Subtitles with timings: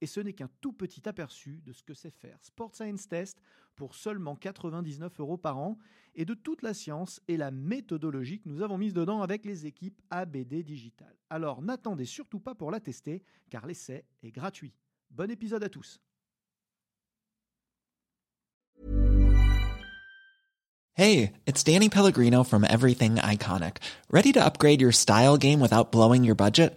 [0.00, 3.40] Et ce n'est qu'un tout petit aperçu de ce que c'est faire Sport Science Test
[3.76, 5.78] pour seulement 99 euros par an
[6.14, 9.66] et de toute la science et la méthodologie que nous avons mise dedans avec les
[9.66, 11.14] équipes ABD Digital.
[11.30, 14.74] Alors n'attendez surtout pas pour la tester car l'essai est gratuit.
[15.10, 16.00] Bon épisode à tous.
[20.94, 23.76] Hey, it's Danny Pellegrino from Everything Iconic.
[24.10, 26.76] Ready to upgrade your style game without blowing your budget?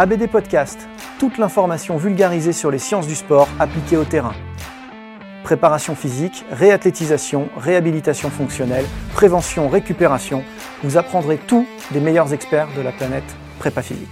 [0.00, 4.34] ABD Podcast, toute l'information vulgarisée sur les sciences du sport appliquées au terrain.
[5.42, 10.44] Préparation physique, réathlétisation, réhabilitation fonctionnelle, prévention, récupération,
[10.84, 13.24] vous apprendrez tout des meilleurs experts de la planète
[13.58, 14.06] prépa physique.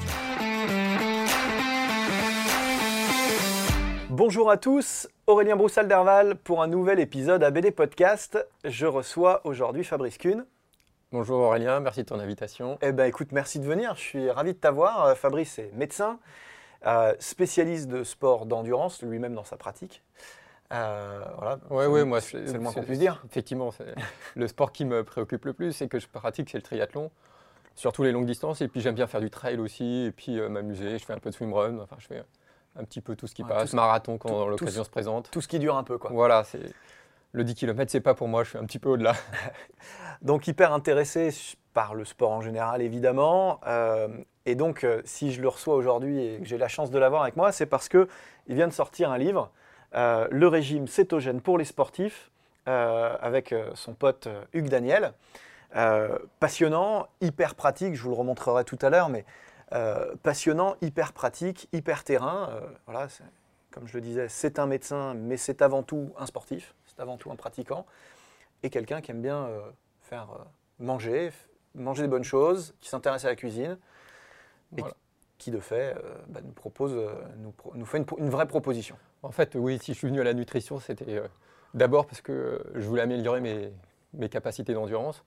[4.10, 8.44] Bonjour à tous, Aurélien Broussal-Derval pour un nouvel épisode ABD Podcast.
[8.64, 10.46] Je reçois aujourd'hui Fabrice Kuhn.
[11.18, 12.76] Bonjour Aurélien, merci de ton invitation.
[12.82, 15.06] Eh ben écoute, merci de venir, je suis ravi de t'avoir.
[15.06, 16.18] Euh, Fabrice est médecin,
[16.86, 20.02] euh, spécialiste de sport d'endurance, lui-même dans sa pratique.
[20.74, 21.58] Euh, voilà.
[21.70, 23.22] Ouais, ouais, moi, c'est le moins qu'on puisse dire.
[23.30, 23.70] Effectivement,
[24.36, 27.10] le sport qui me préoccupe le plus et que je pratique, c'est le triathlon,
[27.76, 28.60] surtout les longues distances.
[28.60, 30.98] Et puis j'aime bien faire du trail aussi, et puis m'amuser.
[30.98, 32.22] Je fais un peu de swimrun, enfin, je fais
[32.78, 35.30] un petit peu tout ce qui passe, marathon quand l'occasion se présente.
[35.30, 36.10] Tout ce qui dure un peu, quoi.
[36.12, 36.74] Voilà, c'est
[37.36, 39.12] le 10 km, c'est pas pour moi, je suis un petit peu au-delà.
[40.22, 41.28] donc hyper intéressé
[41.74, 43.60] par le sport en général, évidemment.
[43.66, 44.08] Euh,
[44.46, 47.22] et donc, euh, si je le reçois aujourd'hui et que j'ai la chance de l'avoir
[47.22, 48.06] avec moi, c'est parce qu'il
[48.48, 49.50] vient de sortir un livre,
[49.94, 52.30] euh, Le régime cétogène pour les sportifs,
[52.68, 55.12] avec son pote Hugues Daniel.
[56.40, 59.24] passionnant, hyper pratique, je vous le remontrerai tout à l'heure, mais
[60.24, 62.50] passionnant, hyper pratique, hyper terrain.
[63.70, 67.16] comme je le disais, c'est un médecin, mais c'est avant tout un sportif c'est avant
[67.16, 67.86] tout un pratiquant,
[68.62, 69.60] et quelqu'un qui aime bien euh,
[70.00, 70.44] faire euh,
[70.78, 71.30] manger,
[71.74, 73.78] manger des bonnes choses, qui s'intéresse à la cuisine,
[74.76, 74.82] et
[75.38, 76.92] qui de fait euh, bah, nous propose,
[77.38, 78.96] nous, nous fait une, vraie proposition.
[79.22, 81.22] En fait, oui, si je suis venu à la nutrition, c'était
[81.74, 83.72] d'abord parce que je voulais améliorer mes,
[84.14, 85.24] mes capacités d'endurance.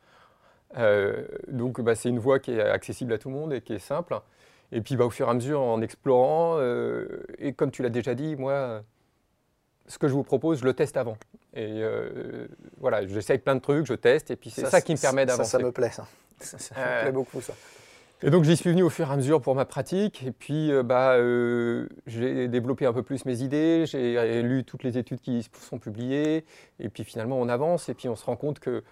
[1.48, 3.80] donc, bah, c'est une voie qui est accessible à tout le monde et qui est
[3.80, 4.20] simple.
[4.72, 6.60] Et puis, bah, au fur et à mesure, en explorant,
[7.38, 8.84] et comme tu l'as déjà dit, moi,
[9.90, 11.18] ce que je vous propose, je le teste avant.
[11.54, 15.02] Et euh, voilà, j'essaye plein de trucs, je teste, et puis c'est ça, qui me
[15.02, 15.50] permet d'avancer.
[15.50, 16.08] Ça, ça me plaît, ça.
[16.40, 17.54] Ça, me plaît beaucoup, ça.
[18.22, 20.72] Et donc j'y suis venu au fur et à mesure pour ma pratique, et puis
[20.72, 25.20] euh, bah, euh, j'ai développé un peu plus mes idées, j'ai lu toutes les études
[25.20, 26.46] qui sont publiées,
[26.80, 28.84] et puis finalement on avance, et puis on se rend compte que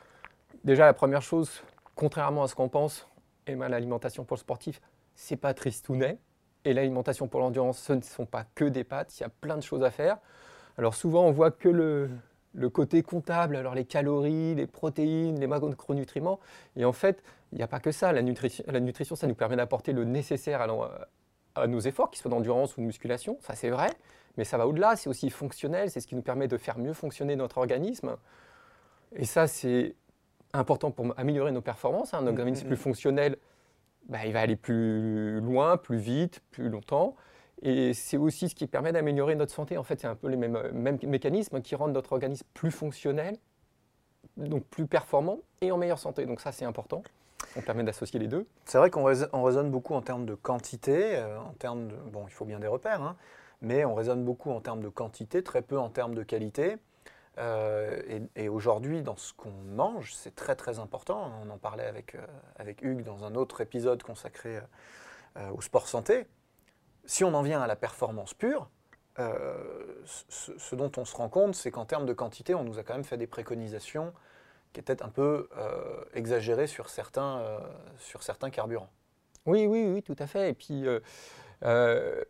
[0.64, 1.62] déjà la première chose,
[1.96, 3.08] contrairement à ce qu'on pense,
[3.48, 4.82] et ben, l'alimentation pour le sportif,
[5.16, 6.18] c'est pas tristounet,
[6.64, 9.58] et l'alimentation pour l'endurance, ce ne sont pas que des pâtes, il y a plein
[9.58, 10.18] de choses à faire.
[10.78, 12.10] Alors souvent on voit que le,
[12.58, 16.40] le côté comptable, alors les calories, les protéines, les macronutriments.
[16.76, 18.12] Et en fait, il n'y a pas que ça.
[18.12, 21.10] La nutrition, la nutrition ça nous permet d'apporter le nécessaire à,
[21.56, 23.38] à, nos efforts, qu'ils soient d'endurance ou de musculation.
[23.42, 23.90] Ça, c'est vrai.
[24.38, 24.96] Mais ça va au-delà.
[24.96, 25.92] C'est aussi fonctionnel.
[25.92, 28.18] C'est ce qui nous permet de faire mieux fonctionner notre organisme.
[29.16, 29.96] Et ça, c'est
[30.54, 32.14] important pour améliorer nos performances.
[32.14, 32.84] Un organisme mm, mm, plus mm.
[32.84, 33.38] fonctionnel,
[34.10, 37.16] bah, il va aller plus loin, plus vite, plus longtemps.
[37.62, 39.78] Et c'est aussi ce qui permet d'améliorer notre santé.
[39.78, 43.38] En fait, c'est un peu les mêmes, mêmes, mécanismes qui rendent notre organisme plus fonctionnel,
[44.38, 46.26] donc plus performant et en meilleure santé.
[46.26, 47.04] Donc ça, c'est important.
[47.56, 48.46] On permet d'associer les deux.
[48.66, 52.34] C'est vrai qu'on raisonne beaucoup en termes de quantité, euh, en termes de, bon, il
[52.34, 53.16] faut bien des repères, hein,
[53.62, 56.78] mais on raisonne beaucoup en termes de quantité, très peu en termes de qualité.
[57.40, 61.32] Euh, et, aujourd'hui, dans ce qu'on mange, c'est très très important.
[61.46, 62.26] On en parlait avec, euh,
[62.58, 64.60] avec Hugues dans un autre épisode consacré
[65.54, 66.26] au sport santé
[67.08, 68.70] si on en vient à la performance pure,
[69.20, 69.56] euh,
[70.06, 72.94] ce, dont on se rend compte, c'est qu'en termes de quantité, on nous a quand
[72.94, 74.14] même fait des préconisations
[74.74, 77.60] qui étaient un peu euh, exagérées sur certains, euh,
[77.98, 78.92] sur certains carburants.
[79.48, 80.50] Oui, oui, oui, tout à fait.
[80.50, 80.86] Et puis,
[81.64, 82.24] Euh,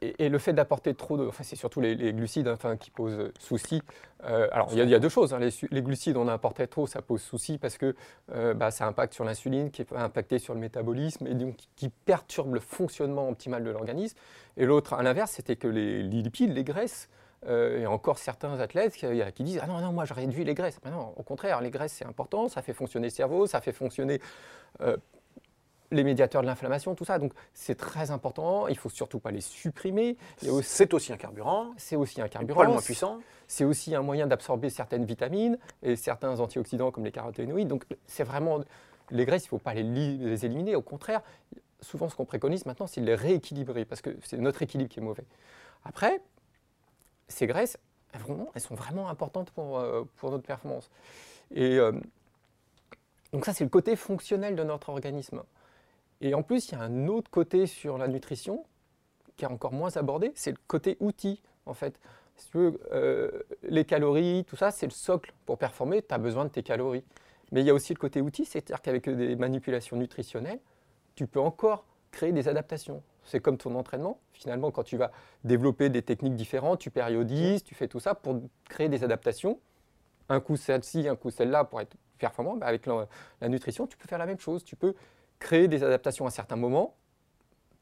[0.00, 1.26] et, le fait d'apporter trop de.
[1.26, 3.82] Enfin, c'est surtout les, glucides hein, qui posent souci.
[4.24, 5.34] Euh, alors, il y, a- deux choses.
[5.34, 5.38] hein.
[5.38, 7.94] Les, glucides, on en apportait trop, ça pose souci parce que
[8.32, 11.90] euh, bah, ça impacte sur l'insuline, qui peut impacter sur le métabolisme et donc qui
[11.90, 14.16] perturbe le fonctionnement optimal de l'organisme.
[14.56, 17.08] Et l'autre, à l'inverse, c'était que les lipides, les graisses,
[17.46, 20.78] euh, et encore certains athlètes qui, disent Ah non, non, moi je réduis les graisses.
[20.84, 24.20] Non, au contraire, les graisses c'est important, ça fait fonctionner le cerveau, ça fait fonctionner
[24.82, 24.96] euh,
[25.90, 27.18] les médiateurs de l'inflammation, tout ça.
[27.18, 30.16] Donc c'est très important, il faut surtout pas les supprimer.
[30.48, 33.18] Aussi- C'est aussi un carburant, C'est aussi un pas le carburant, moins puissant.
[33.48, 37.68] c'est aussi un moyen d'absorber certaines vitamines et certains antioxydants comme les caroténoïdes.
[37.68, 38.60] Donc c'est vraiment
[39.10, 40.76] les graisses, il ne faut pas les éliminer.
[40.76, 41.22] Au contraire,
[41.80, 45.00] souvent ce qu'on préconise maintenant, c'est de les rééquilibrer parce que c'est notre équilibre qui
[45.00, 45.24] est mauvais.
[45.84, 46.20] Après,
[47.26, 47.78] ces graisses,
[48.12, 50.90] elles, vraiment, elles sont vraiment importantes pour, euh, pour notre performance.
[51.52, 51.92] Et euh,
[53.32, 55.42] donc ça, c'est le côté fonctionnel de notre organisme.
[56.20, 58.64] Et en plus, il y a un autre côté sur la nutrition
[59.36, 61.98] qui est encore moins abordé, c'est le côté outil, en fait.
[62.36, 63.30] Si tu veux, euh,
[63.62, 67.04] les calories, tout ça, c'est le socle pour performer, tu as besoin de tes calories.
[67.52, 70.60] Mais il y a aussi le côté outil, c'est-à-dire qu'avec des manipulations nutritionnelles,
[71.14, 73.02] tu peux encore créer des adaptations.
[73.24, 74.18] C'est comme ton entraînement.
[74.32, 75.10] Finalement, quand tu vas
[75.44, 79.58] développer des techniques différentes, tu périodises, tu fais tout ça pour créer des adaptations.
[80.28, 82.56] Un coup celle-ci, un coup celle-là pour être performant.
[82.56, 83.08] Bah, avec la,
[83.40, 84.64] la nutrition, tu peux faire la même chose.
[84.64, 84.94] Tu peux
[85.40, 86.94] créer des adaptations à certains moments,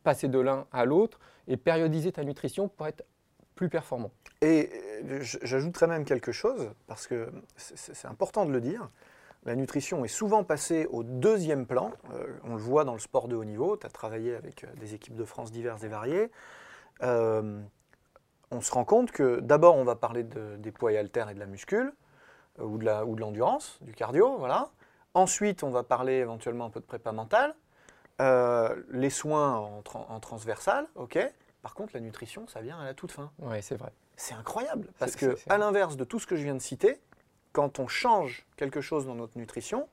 [0.05, 3.05] passer de l'un à l'autre et périodiser ta nutrition pour être
[3.55, 4.10] plus performant.
[4.40, 4.70] Et
[5.10, 8.88] euh, j'ajouterais même quelque chose, parce que c'est- important de le dire.
[9.44, 11.93] La nutrition est souvent passée au deuxième plan.
[12.14, 13.76] Euh, on le voit dans le sport de haut niveau.
[13.76, 16.31] Tu as travaillé avec euh, des équipes de France diverses et variées.
[18.50, 21.34] On se rend compte que d'abord, on va parler de- des poids et haltères et
[21.34, 21.93] de la muscule,
[22.60, 24.37] ou de l'endurance, du cardio.
[24.38, 24.70] Voilà.
[25.14, 27.55] Ensuite, on va parler éventuellement un peu de prépa mentale.
[28.20, 31.19] Euh, les soins en, tran- en transversal, ok.
[31.62, 33.31] Par contre, la nutrition, ça vient à la toute fin.
[33.38, 33.93] Oui, c'est vrai.
[34.16, 37.00] C'est incroyable parce que, à l'inverse de tout ce que je viens de citer,
[37.52, 39.88] quand on change quelque chose dans notre nutrition,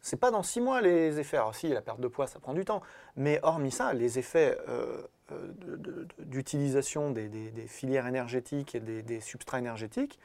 [0.00, 1.36] c'est pas dans six mois les effets.
[1.36, 2.82] Alors si la perte de poids, ça prend du temps,
[3.16, 8.06] mais hormis ça, les effets euh, euh, de- de- de- d'utilisation des, des- des filières
[8.06, 10.18] énergétiques et des, des substrats énergétiques,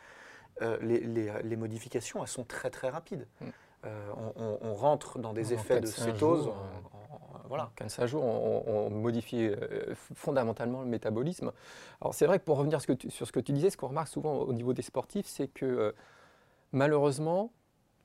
[0.62, 3.28] euh, les, les- les modifications, elles sont très très rapides.
[3.42, 3.46] Mm.
[3.86, 4.12] Euh,
[4.62, 6.44] on, rentre dans des En effets de 4-5 cétose.
[6.46, 7.70] jours, en- en- en- voilà.
[7.76, 11.52] 15 jours, on, on modifie euh, fondamentalement le métabolisme.
[12.02, 13.78] Alors c'est vrai que pour revenir ce que tu- sur ce que tu disais, ce
[13.78, 15.92] qu'on remarque souvent au niveau des sportifs, c'est que euh,
[16.72, 17.52] malheureusement,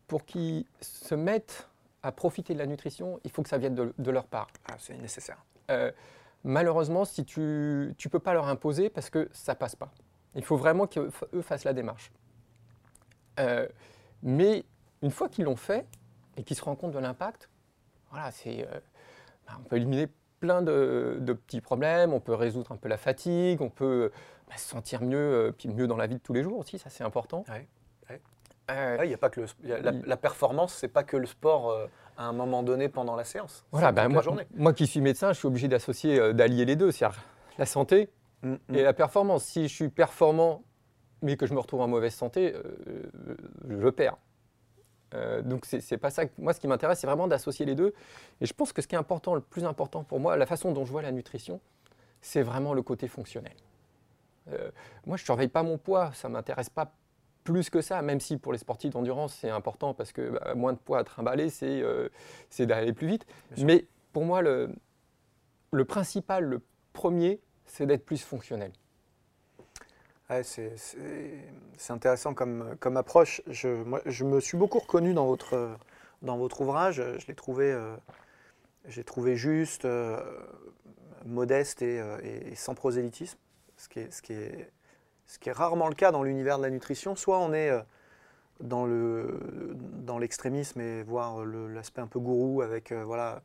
[0.08, 1.68] pour qu'ils se mettent
[2.02, 4.48] à profiter de la nutrition, il faut que ça vienne de, de leur part.
[4.70, 5.44] Ah, c'est nécessaire.
[5.70, 5.92] Euh,
[6.44, 9.90] malheureusement, si tu ne peux pas leur imposer parce que ça passe pas.
[10.34, 11.10] Il faut vraiment qu'eux
[11.42, 12.10] fassent la démarche.
[13.40, 13.66] Euh,
[14.22, 14.64] mais
[15.02, 15.86] une fois qu'ils l'ont fait
[16.36, 17.48] et qu'ils se rendent compte de l'impact,
[18.10, 18.80] voilà, c'est, euh,
[19.46, 20.08] bah, on peut éliminer
[20.40, 24.10] plein de, de petits problèmes, on peut résoudre un peu la fatigue, on peut
[24.48, 26.78] bah, se sentir mieux, euh, puis mieux dans la vie de tous les jours aussi,
[26.78, 27.44] ça c'est important.
[27.48, 27.68] Ouais,
[28.08, 28.20] ouais.
[28.70, 31.26] Euh, Ouais, il a pas que le, a la, la performance, c'est pas que le
[31.26, 31.86] sport euh,
[32.16, 33.64] à un moment donné pendant la séance.
[33.72, 34.46] Voilà, toute moi, la journée.
[34.54, 37.18] moi qui suis médecin, je suis obligé d'associer, euh, d'allier les deux, c'est-à-dire
[37.58, 38.10] la santé
[38.42, 38.74] Mm, mm.
[38.74, 39.44] et la performance.
[39.44, 40.62] Si je suis performant,
[41.22, 42.54] mais que je me retrouve en mauvaise santé,
[43.68, 44.16] je perds.
[45.14, 46.26] Euh, donc c'est pas ça.
[46.26, 47.94] que- moi, ce qui m'intéresse, c'est vraiment d'associer les deux.
[48.40, 50.72] Et je pense que ce qui est important, le plus important pour moi, la façon
[50.72, 51.60] dont je vois la nutrition,
[52.20, 53.54] c'est vraiment le côté fonctionnel.
[54.52, 54.70] Euh,
[55.06, 56.92] moi, je surveille pas mon poids, ça m'intéresse pas
[57.44, 60.74] plus que ça, même si pour les sportifs d'endurance, c'est important parce que bah, moins
[60.74, 62.08] de poids à trimballer, c'est euh,
[62.58, 63.26] d'aller plus vite.
[63.64, 64.70] Mais pour moi, le,
[65.72, 66.60] le principal, le
[66.92, 68.72] premier, c'est d'être plus fonctionnel.
[70.42, 70.74] C'est-
[71.90, 73.40] intéressant comme, approche.
[73.46, 75.78] Je, me suis beaucoup reconnu dans votre,
[76.60, 77.02] ouvrage.
[77.18, 77.96] Je l'ai trouvé, euh,
[79.36, 80.20] juste, euh,
[81.24, 83.38] modeste et, euh, et- sans prosélytisme,
[83.76, 84.00] ce qui,
[84.32, 87.16] est, rarement le cas dans l'univers de la nutrition.
[87.16, 87.72] Soit on est
[88.60, 89.40] dans le
[90.04, 93.42] dans l'extrémisme et voir l'aspect un peu gourou avec voilà,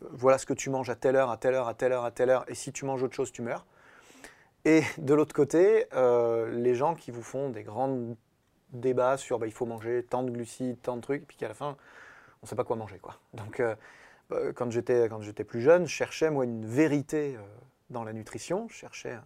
[0.00, 2.10] voilà ce que tu manges à telle heure, à telle heure, à telle heure, à
[2.10, 3.66] telle heure, et si tu manges autre chose, tu meurs.
[4.66, 8.16] Et de l'autre côté, euh, les gens qui vous font des grands
[8.72, 11.48] débats sur bah, il faut manger tant de glucides, tant de trucs, et puis qu'à
[11.48, 11.76] la fin,
[12.42, 12.98] on ne sait pas quoi manger.
[12.98, 13.16] Quoi.
[13.32, 13.74] Donc, euh,
[14.32, 17.40] euh, quand j'étais plus jeune, je cherchais moi une vérité euh,
[17.90, 19.16] dans la nutrition, je cherchais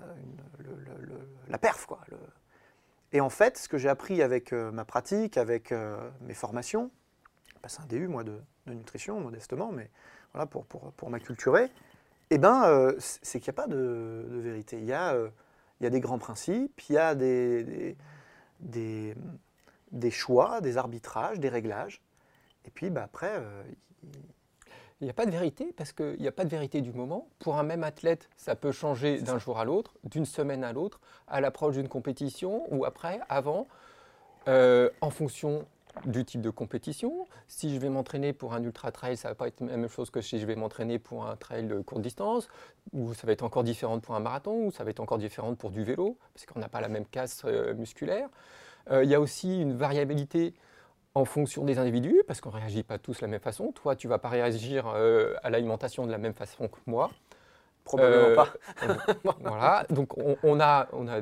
[0.00, 0.04] euh,
[1.48, 1.86] la perf.
[1.86, 2.00] Quoi,
[3.12, 5.72] Et en fait, ce que j'ai appris avec ma pratique, avec
[6.20, 6.90] mes formations,
[7.52, 9.90] j'ai passé un DU moi de, de nutrition modestement, mais
[10.32, 11.70] voilà pour, pour, pour m'acculturer,
[12.34, 14.78] eh ben, euh, c'est qu'il n'y a pas de, de vérité.
[14.78, 15.28] Il y, a, euh,
[15.80, 17.96] il y a des grands principes, il y a des, des,
[18.60, 19.14] des-
[19.92, 22.00] des choix, des arbitrages, des réglages.
[22.66, 23.62] Et puis bah, après, euh,
[24.04, 24.08] il-
[25.00, 27.26] Il n'y a pas de vérité parce qu'il n'y a pas de vérité du moment.
[27.40, 31.00] Pour un même athlète, ça peut changer d'un jour à l'autre, d'une semaine à l'autre,
[31.26, 33.66] à l'approche d'une compétition ou après, avant,
[34.46, 35.66] euh, en fonction
[36.06, 37.26] du type de compétition.
[37.48, 39.88] Si je vais m'entraîner pour un ultra trail, ça ne va pas être la même
[39.88, 42.48] chose que si je vais m'entraîner pour un trail de courte distance,
[42.92, 45.54] ou ça va être encore différent pour un marathon, ou ça va être encore différent
[45.54, 48.28] pour du vélo, parce qu'on n'a pas la même casse euh, musculaire.
[48.90, 50.54] Euh, il y a aussi une variabilité
[51.14, 53.72] en fonction des individus, parce qu'on ne réagit pas tous de la même façon.
[53.72, 57.10] Toi, tu ne vas pas réagir euh, à l'alimentation de la même façon que moi.
[57.84, 58.48] Probablement pas.
[59.40, 61.20] voilà, donc on, on, a, on a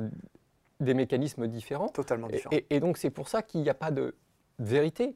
[0.79, 1.89] des mécanismes différents.
[1.89, 2.55] Totalement différents.
[2.55, 4.15] Et, et donc c'est pour ça qu'il n'y a pas de
[4.65, 5.15] vérité.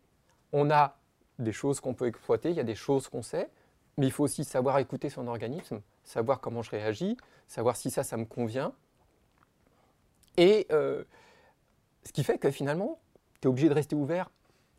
[0.51, 0.97] On a
[1.39, 3.49] des choses qu'on peut exploiter, il y a des choses qu'on sait,
[3.97, 8.03] mais il faut aussi savoir écouter son organisme, savoir comment je réagis, savoir si ça,
[8.03, 8.73] ça me convient.
[10.37, 11.03] Et euh,
[12.03, 12.99] ce qui fait que finalement,
[13.41, 14.29] tu es obligé de rester ouvert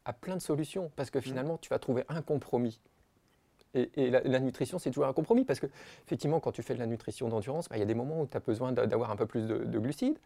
[0.05, 2.81] à plein de solutions, parce que finalement, tu vas trouver un compromis.
[3.75, 5.67] Et, et la, la nutrition, c'est toujours un compromis, parce que
[6.07, 8.27] effectivement, quand tu fais de la nutrition d'endurance, bah, il y a des moments où
[8.27, 10.19] tu as besoin d'a- d'avoir un peu plus de, de glucides.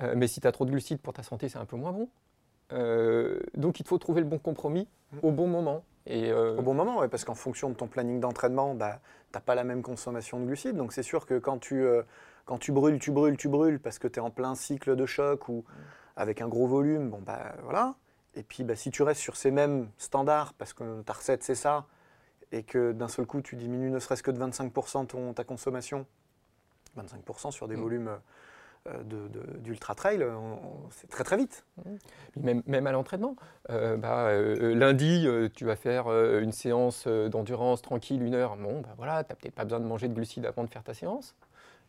[0.00, 1.92] Euh, mais si tu as trop de glucides pour ta santé, c'est un peu moins
[1.92, 2.08] bon.
[2.72, 4.88] Euh, donc il te faut trouver le bon compromis
[5.22, 5.84] au bon moment.
[6.06, 9.36] Et, euh, Au bon moment, ouais, parce qu'en fonction de ton planning d'entraînement, bah, tu
[9.36, 10.76] n'as pas la même consommation de glucides.
[10.76, 12.02] Donc c'est sûr que quand tu, euh,
[12.46, 15.06] quand tu brûles, tu brûles, tu brûles, parce que tu es en plein cycle de
[15.06, 15.64] choc ou
[16.16, 17.94] avec un gros volume, bon bah voilà.
[18.34, 21.54] Et puis bah, si tu restes sur ces mêmes standards, parce que ta recette c'est
[21.54, 21.86] ça,
[22.52, 26.06] et que d'un seul coup tu diminues ne serait-ce que de 25% ton, ta consommation,
[26.96, 27.80] 25% sur des Mm.
[27.80, 28.10] volumes
[28.88, 31.64] euh, de- de- d'ultra trail, on- on- c'est très très vite.
[32.36, 33.36] Même, même à l'entraînement.
[33.70, 38.34] Euh, bah, euh, lundi, euh, tu vas faire euh, une séance euh, d'endurance tranquille, une
[38.34, 38.56] heure.
[38.56, 40.82] Bon, bah, voilà, tu n'as peut-être pas besoin de manger de glucides avant de faire
[40.82, 41.34] ta séance.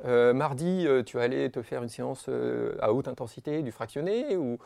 [0.06, 3.72] Euh, mardi, euh, tu vas aller te faire une séance euh, à haute intensité, du
[3.72, 4.58] fractionné, ou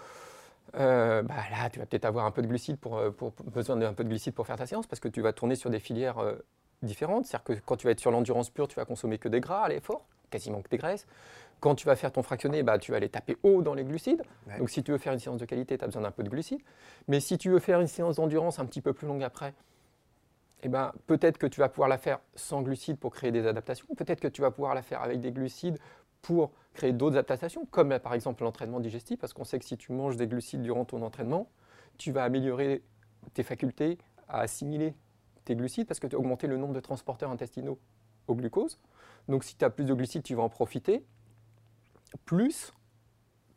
[0.75, 3.11] euh, bah, là, tu vas peut-être avoir un peu de glucides pour, euh,
[3.45, 5.69] besoin d'un peu de glucides pour faire ta séance, parce que tu vas tourner sur
[5.69, 6.33] des filières euh,
[6.83, 7.25] différentes.
[7.25, 9.63] C'est-à-dire que quand tu vas être sur l'endurance pure, tu vas consommer que des gras
[9.63, 11.07] à l'effort, quasiment que des graisses.
[11.63, 14.21] Quand tu vas faire ton fractionné, bah, tu vas aller taper haut dans les glucides.
[14.47, 14.57] Ouais.
[14.57, 16.27] Donc si tu veux faire une séance de qualité, tu as besoin d'un peu de
[16.27, 16.59] glucides.
[17.07, 19.53] Mais si tu veux faire une séance d'endurance un petit peu plus longue après,
[20.63, 23.87] eh ben, peut-être que tu vas pouvoir la faire sans glucides pour créer des adaptations.
[23.95, 25.79] Peut-être que tu vas pouvoir la faire avec des glucides
[26.21, 29.93] pour créer d'autres adaptations, comme par exemple l'entraînement digestif, parce qu'on sait que si tu
[29.93, 31.47] manges des glucides durant ton entraînement,
[31.97, 32.83] tu vas améliorer
[33.35, 34.95] tes facultés à assimiler
[35.45, 37.79] tes glucides, parce que tu as augmenté le nombre de transporteurs intestinaux
[38.27, 38.81] au glucose.
[39.29, 41.05] Donc si tu as plus de glucides, tu vas en profiter
[42.25, 42.73] plus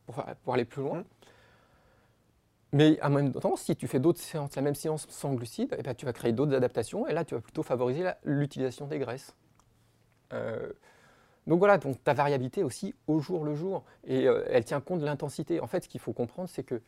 [0.07, 1.01] pour, pour aller plus loin.
[1.01, 1.05] Mm.
[2.73, 5.83] Mais en même temps, si tu fais d'autres séances, la même séance sans glucides, eh
[5.83, 9.35] ben, tu vas créer d'autres adaptations et là, tu vas plutôt favoriser l'utilisation des graisses.
[10.33, 10.73] Euh,
[11.47, 15.01] donc voilà, donc ta variabilité aussi au jour le jour et euh, elle tient compte
[15.01, 15.61] de l'intensité.
[15.61, 16.83] En fait, ce qu'il faut comprendre, c'est que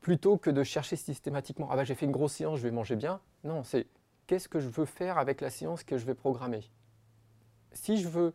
[0.00, 2.96] plutôt que de chercher systématiquement, ah bah j'ai fait une grosse séance, je vais manger
[2.96, 3.86] bien, non, c'est
[4.26, 6.68] qu'est-ce que je veux faire avec la séance que je vais programmer?
[7.72, 8.32] Si je veux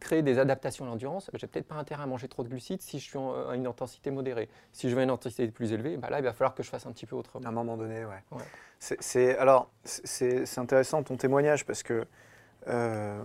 [0.00, 2.98] créer des adaptations à l'endurance, j'ai peut-être pas intérêt à manger trop de glucides si
[2.98, 4.48] je suis en- à une intensité modérée.
[4.72, 6.84] Si je veux une intensité plus élevée, bah là, il va falloir que je fasse
[6.86, 7.48] un petit peu À autrement.
[7.48, 8.22] un moment donné, ouais.
[8.32, 8.42] Ouais.
[8.78, 12.06] C'est- alors c'est c'est intéressant ton témoignage parce que
[12.68, 13.24] euh,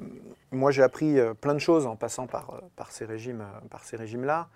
[0.52, 3.68] moi j'ai appris euh, plein de choses en passant par, euh, par ces régimes euh,
[3.70, 4.48] par ces régimes là.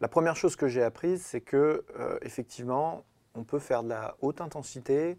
[0.00, 3.04] La première chose que j'ai apprise, c'est que euh, effectivement,
[3.34, 5.16] on peut faire de la haute intensité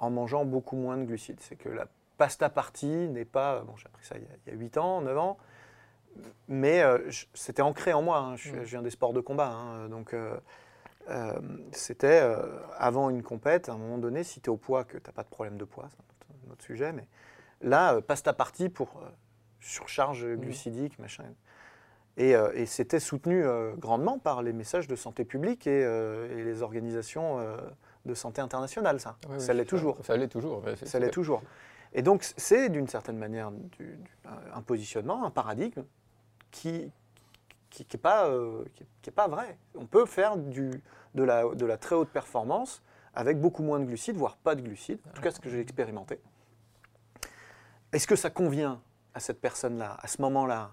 [0.00, 1.38] en mangeant beaucoup moins de glucides.
[1.40, 4.52] C'est que la pasta partie n'est pas bon, j'ai appris ça il y, a, il
[4.52, 5.36] y a 8 ans, 9 ans.
[6.48, 6.98] Mais euh,
[7.34, 8.18] c'était ancré en moi.
[8.18, 8.36] hein.
[8.36, 8.58] Je, Mm.
[8.64, 9.88] je viens des sports de combat, hein.
[9.88, 10.36] donc euh,
[11.10, 11.32] euh,
[11.72, 12.22] c'était
[12.78, 15.12] avant une compète, à un moment donné, si tu es au poids, que tu n'as
[15.12, 17.06] pas de problème de poids, c'est un autre, un autre sujet, mais
[17.62, 19.00] là, passe ta partie pour
[19.60, 21.24] surcharge glucidique, machin.
[22.16, 26.36] Et, euh, et c'était soutenu euh, grandement par les messages de santé publique et, euh,
[26.36, 27.38] et les organisations
[28.06, 29.16] de santé internationale, ça.
[29.38, 29.98] Ça l'est toujours.
[30.02, 30.64] Ça l'est toujours.
[30.64, 31.42] ouais, Ça l'est toujours.
[31.94, 33.98] Et donc, c'est d'une certaine manière du- du-
[34.54, 35.82] un positionnement, un paradigme
[36.50, 36.90] qui
[37.70, 39.58] qui n'est pas, euh, qui, qui est pas vrai.
[39.74, 40.82] On peut faire du,
[41.14, 42.82] de, la, de la très haute performance
[43.14, 45.00] avec beaucoup moins de glucides, voire pas de glucides.
[45.08, 46.20] En tout cas, ce que j'ai expérimenté.
[47.92, 48.80] Est-ce que ça convient
[49.14, 50.72] à cette personne-là, à ce moment-là?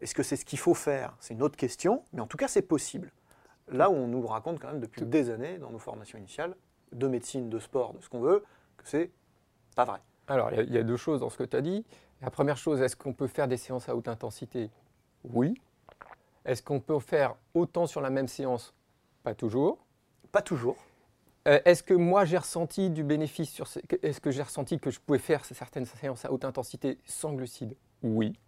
[0.00, 1.16] Est-ce que c'est ce qu'il faut faire?
[1.20, 3.12] C'est une autre question, mais en tout cas, c'est possible.
[3.68, 6.54] Là où on nous raconte quand même depuis des années, dans nos formations initiales,
[6.92, 8.44] de médecine, de sport, de ce qu'on veut,
[8.76, 9.10] que c'est
[9.74, 10.00] pas vrai.
[10.28, 11.84] Alors, il y y, a deux choses dans ce que tu as dit.
[12.20, 14.70] La première chose, est-ce qu'on peut faire des séances à haute intensité?
[15.30, 15.60] Oui.
[16.44, 18.74] Est-ce qu'on peut faire autant sur la même séance?
[19.22, 19.78] Pas toujours.
[20.32, 20.76] Pas toujours.
[21.48, 24.90] Euh, est-ce que moi j'ai ressenti du bénéfice sur ce- Est-ce que j'ai ressenti que
[24.90, 27.76] je pouvais faire certaines séances à haute intensité sans glucides?
[28.02, 28.38] Oui.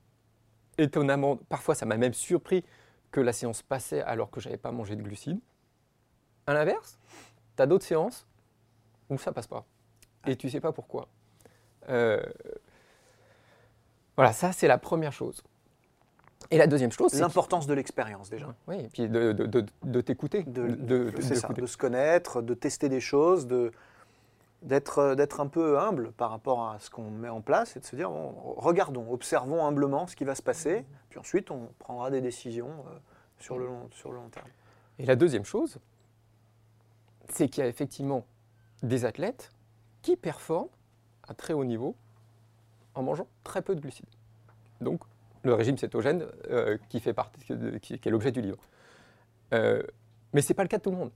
[0.78, 2.64] Étonnamment, parfois ça m'a même surpris
[3.10, 5.40] que la séance passait alors que je n'avais pas mangé de glucides.
[6.46, 6.98] À l'inverse,
[7.56, 8.26] tu as d'autres séances
[9.10, 9.64] où ça passe pas.
[10.26, 11.08] et tu ne sais pas pourquoi.
[11.88, 12.22] Euh,
[14.16, 15.42] voilà, ça c'est la première chose.
[16.50, 18.54] Et la deuxième chose, c'est L'importance de l'expérience déjà.
[18.68, 23.00] oui, et puis de, de- de- de t'écouter, De, ça, se connaître, de tester des
[23.00, 23.70] choses, de,
[24.62, 27.84] d'être, d'être un peu humble par rapport à ce qu'on met en place et de
[27.84, 32.10] se dire, bon, regardons, observons humblement ce qui va se passer, puis ensuite on prendra
[32.10, 32.98] des décisions euh,
[33.38, 34.46] sur, le long, sur le long terme.
[34.98, 35.78] Et la deuxième chose,
[37.28, 38.24] c'est qu'il y a effectivement
[38.82, 39.52] des athlètes
[40.00, 40.68] qui performent
[41.28, 41.94] à très haut niveau
[42.94, 44.06] en mangeant très peu de glucides.
[44.80, 45.02] Donc,
[45.42, 47.40] le régime cétogène euh, qui, fait partie,
[47.80, 48.58] qui, est l'objet du livre.
[49.52, 49.82] Euh,
[50.32, 51.12] mais ce n'est pas le cas de tout le monde.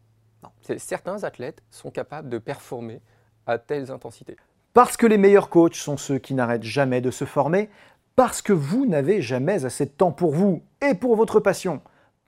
[0.79, 3.01] Certains athlètes sont capables de performer
[3.47, 4.37] à telles intensités.
[4.73, 7.69] Parce que les meilleurs coachs sont ceux qui n'arrêtent jamais de se former,
[8.17, 11.83] parce que vous n'avez jamais assez de temps pour vous et pour votre passion,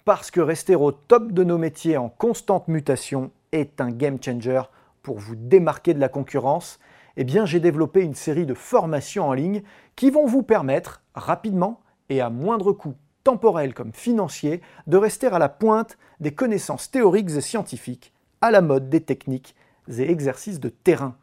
[0.04, 4.62] parce que rester au top de nos métiers en constante mutation est un game changer
[5.02, 6.78] pour vous démarquer de la concurrence,
[7.16, 9.62] eh bien j'ai développé une série de formations en ligne
[9.96, 12.94] qui vont vous permettre rapidement et à moindre coût
[13.24, 18.60] temporel comme financier de rester à la pointe des connaissances théoriques et scientifiques, à la
[18.60, 19.56] mode des techniques
[19.88, 21.16] et exercices de terrain.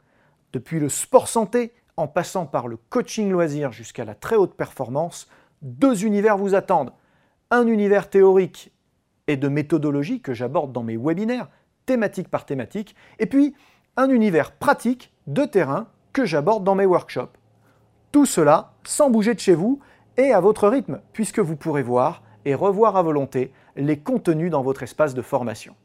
[0.52, 5.30] Depuis le sport santé, en passant par le coaching loisir jusqu'à la très haute performance,
[5.62, 6.94] deux univers vous attendent.
[7.52, 8.72] Un univers théorique
[9.28, 11.50] et de méthodologie que j'aborde dans mes webinaires,
[11.86, 13.56] thématique par thématique, et puis
[13.98, 17.38] un univers pratique de terrain que j'aborde dans mes workshops.
[18.12, 19.80] Tout cela sans bouger de chez vous
[20.30, 24.84] à votre rythme, puisque vous pourrez voir et revoir à volonté les contenus dans votre
[24.84, 25.76] espace de formation.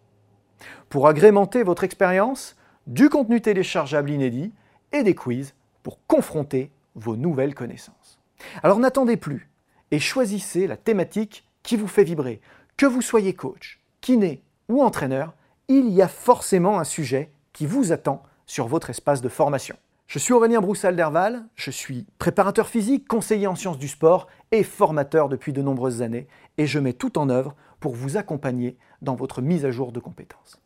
[0.88, 4.52] Pour agrémenter votre expérience, du contenu téléchargeable inédit
[4.92, 8.20] et des quiz pour confronter vos nouvelles connaissances.
[8.62, 9.50] Alors n'attendez plus
[9.90, 12.40] et choisissez la thématique qui vous fait vibrer.
[12.76, 15.34] Que vous soyez coach, kiné ou entraîneur,
[15.68, 19.76] il y a forcément un sujet qui vous attend sur votre espace de formation.
[20.06, 25.28] Je suis Aurélien Broussal-Derval, je suis préparateur physique, conseiller en sciences du sport et formateur
[25.28, 29.42] depuis de nombreuses années et je mets tout en œuvre pour vous accompagner dans votre
[29.42, 30.60] mise à jour de compétences.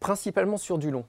[0.00, 1.04] principalement sur du long.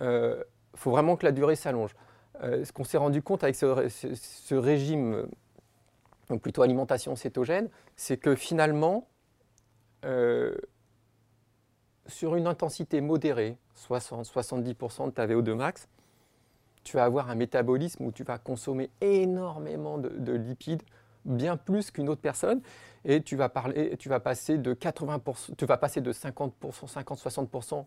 [0.00, 0.44] Il
[0.76, 1.94] faut vraiment que la durée s'allonge.
[2.42, 5.26] Euh, ce qu'on s'est rendu compte avec ce, ré- ce- ce régime, euh,
[6.30, 9.06] donc plutôt alimentation cétogène, c'est que finalement,
[10.06, 10.54] euh,
[12.06, 15.88] sur une intensité modérée, 60-70% de ta VO2 max,
[16.82, 20.82] tu vas avoir un métabolisme où tu vas consommer énormément de, de lipides,
[21.24, 22.60] bien plus qu'une autre personne,
[23.04, 27.84] et tu vas, parler, tu vas passer de 80%, tu vas passer de 50%, 50-60%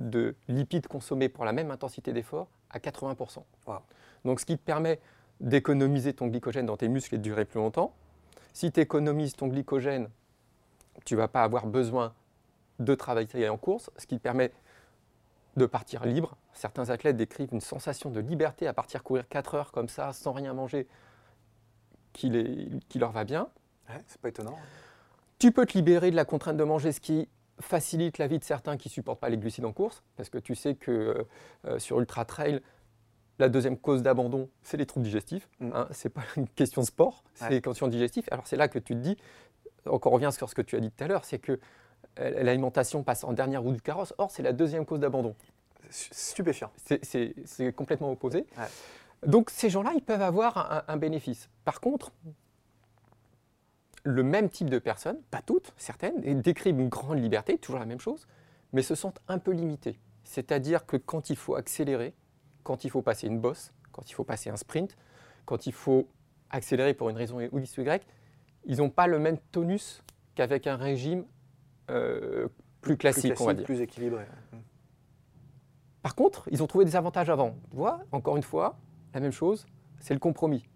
[0.00, 3.42] de lipides consommés pour la même intensité d'effort à 80%.
[3.66, 3.76] Wow.
[4.24, 5.00] Donc ce qui te permet
[5.40, 7.94] d'économiser ton glycogène dans tes muscles et de durer plus longtemps.
[8.52, 10.08] Si tu économises ton glycogène,
[11.04, 12.12] tu ne vas pas avoir besoin
[12.78, 14.52] de travailler en course, ce qui te permet
[15.58, 16.36] de partir libre.
[16.52, 20.32] Certains athlètes décrivent une sensation de liberté à partir courir 4 heures comme ça, sans
[20.32, 20.86] rien manger,
[22.12, 23.48] qui, les- qui leur va bien.
[23.88, 24.56] Ouais, c'est pas étonnant.
[25.38, 27.28] Tu peux te libérer de la contrainte de manger, ce qui
[27.60, 30.38] facilite la vie de certains qui ne supportent pas les glucides en course, parce que
[30.38, 31.26] tu sais que
[31.64, 32.60] euh, sur Ultra Trail,
[33.38, 35.48] la deuxième cause d'abandon, c'est les troubles digestifs.
[35.60, 35.70] Mm.
[35.74, 37.56] Hein, c'est pas une question de sport, c'est Ouais.
[37.56, 38.24] une question digestive.
[38.30, 39.16] Alors c'est là que tu te dis,
[39.86, 41.58] encore on revient sur ce que tu as dit tout à l'heure, c'est que
[42.18, 44.14] l'alimentation passe en dernière roue du carrosse.
[44.18, 45.34] Or, c'est la deuxième cause d'abandon.
[45.90, 46.70] Stu- Stupéfiant.
[46.76, 48.46] C'est- complètement opposé.
[48.58, 48.64] Ouais.
[49.26, 51.48] Donc ces gens-là, ils peuvent avoir un, un bénéfice.
[51.64, 52.12] Par contre,
[54.04, 58.00] le même type de personnes, pas toutes, certaines, décrivent une grande liberté, toujours la même
[58.00, 58.26] chose,
[58.72, 59.98] mais se sentent un peu limitées.
[60.24, 62.14] C'est-à-dire que quand il faut accélérer,
[62.62, 64.96] quand il faut passer une bosse, quand il faut passer un sprint,
[65.46, 66.06] quand il faut
[66.50, 68.02] accélérer pour une raison ou Y,
[68.64, 70.02] ils n'ont pas le même tonus
[70.34, 71.24] qu'avec un régime
[71.90, 72.48] euh,
[72.80, 73.64] plus classique, plus on va dire.
[73.64, 74.24] plus équilibré.
[74.52, 74.56] Mm.
[76.02, 77.56] Par contre, ils ont trouvé des avantages avant.
[77.70, 78.78] Tu vois, encore une fois,
[79.14, 79.66] la même chose,
[80.00, 80.68] c'est le compromis.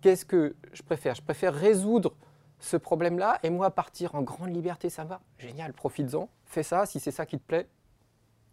[0.00, 1.14] Qu'est-ce que je préfère?
[1.14, 2.14] Je préfère résoudre
[2.60, 5.20] ce problème-là et moi partir en grande liberté, ça va.
[5.38, 7.68] Génial, profites-en, fais ça, si c'est ça qui te plaît.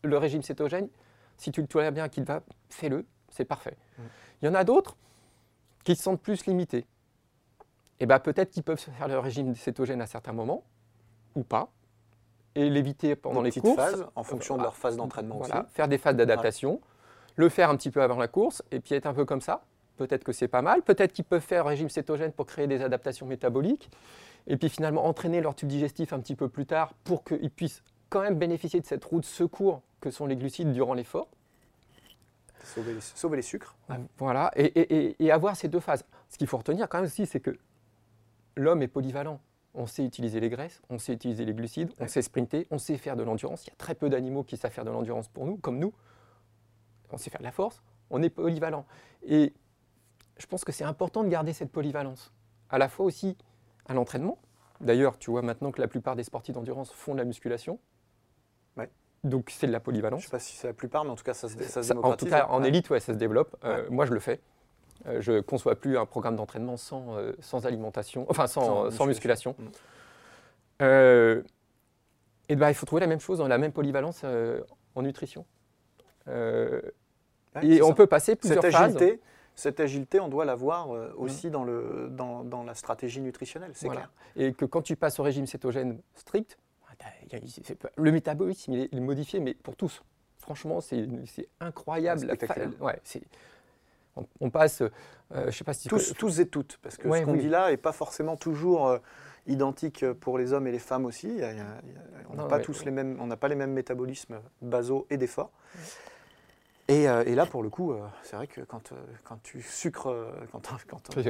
[0.04, 0.90] Le régime cétogène,
[1.38, 3.78] si tu le tolères bien, qu'il te va, fais-le, c'est parfait.
[3.98, 4.02] Mm.
[4.42, 4.98] Il y en a d'autres
[5.84, 6.86] qui se sentent plus limités.
[8.00, 10.64] Et bien peut-être qu'ils peuvent faire le régime cétogène à certains moments,
[11.36, 11.72] ou pas,
[12.56, 13.76] et l'éviter pendant Des les petites courses.
[13.76, 15.74] phases, en fonction de leur phase d'entraînement Voilà, aussi.
[15.74, 16.82] faire des phases d'adaptation,
[17.36, 19.64] le faire un petit peu avant la course, et puis être un peu comme ça.
[19.98, 20.82] Peut-être que c'est pas mal.
[20.82, 23.90] Peut-être qu'ils peuvent faire un régime cétogène pour créer des adaptations métaboliques,
[24.48, 27.84] et puis finalement entraîner leur tube digestif un petit peu plus tard pour qu'ils puissent
[28.10, 31.28] quand même bénéficier de cette roue de secours que sont les glucides durant l'effort.
[32.64, 33.76] Sauver les, sauver les sucres.
[34.18, 36.04] Voilà, et, et- et- et avoir ces deux phases.
[36.30, 37.56] Ce qu'il faut retenir quand même aussi, c'est que
[38.56, 39.40] l'homme est polyvalent.
[39.78, 42.98] On sait utiliser les graisses, on sait utiliser les glucides, on sait sprinter, on sait
[42.98, 43.66] faire de l'endurance.
[43.66, 45.94] Il y a très peu d'animaux qui savent faire de l'endurance pour nous, comme nous.
[47.12, 48.86] on sait faire de la force, on est polyvalent.
[49.24, 49.54] Et
[50.38, 52.32] je pense que c'est important de garder cette polyvalence,
[52.70, 53.38] à la fois aussi
[53.86, 54.38] à l'entraînement.
[54.82, 57.80] D'ailleurs, tu vois maintenant que la plupart des sportifs d'endurance font de la musculation.
[58.78, 58.90] Ouais.
[59.24, 60.20] Donc c'est de la Je polyvalence.
[60.22, 61.70] ne sais pas si c'est la plupart, mais en tout cas, ça se, ça se
[61.70, 62.30] Ça, en tout démocratise.
[62.30, 63.56] cas, en élite, ouais, ça se développe.
[63.66, 64.42] Euh, Moi, je le fais.
[65.08, 68.92] Euh, je ne conçois plus un programme d'entraînement sans, euh, sans alimentation, enfin sans, Sans
[68.92, 69.56] sans musculation.
[69.60, 69.64] Mm.
[70.82, 71.42] Euh,
[72.50, 74.62] et ben, il faut trouver la même chose, dans la même polyvalence euh,
[74.96, 75.46] en nutrition.
[76.28, 76.82] Euh,
[77.56, 77.94] Ouais, et on ça.
[77.94, 78.98] peut passer plusieurs cette phases.
[79.56, 83.86] cette agilité, on doit l'avoir euh, aussi dans, le, dans, dans la stratégie nutritionnelle, c'est
[83.86, 84.10] Voilà.
[84.36, 84.48] clair.
[84.50, 86.92] Et que quand tu passes au régime cétogène strict, ah,
[87.96, 90.02] le métabolisme il est, il est modifié, mais pour tous.
[90.40, 92.28] Franchement, c'est c'est incroyable.
[92.82, 93.24] Ouais, c'est-
[94.16, 94.90] on, on passe, euh,
[95.48, 97.34] je sais pas si tu Tous, connais- tous et toutes, parce que Ouais, ce qu'on
[97.34, 97.40] oui.
[97.40, 99.00] dit là n'est pas forcément toujours euh,
[99.48, 101.28] identique pour les hommes et les femmes aussi.
[101.28, 102.00] Il y a- il y a- il y a-
[102.30, 105.52] on n'a pas tous les mêmes, on n'a pas les mêmes métabolismes basaux et d'efforts.
[106.88, 109.62] Et, euh, et là, pour le coup, euh, c'est vrai que quand, euh, quand tu
[109.64, 111.24] sucres, euh, quand, quand, tu